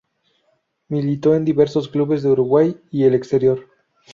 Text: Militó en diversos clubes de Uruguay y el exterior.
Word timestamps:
Militó 0.87 1.35
en 1.35 1.45
diversos 1.45 1.87
clubes 1.87 2.23
de 2.23 2.31
Uruguay 2.31 2.75
y 2.89 3.03
el 3.03 3.13
exterior. 3.13 3.67